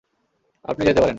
আপনি 0.65 0.81
যেতে 0.85 0.99
পারেন। 0.99 1.09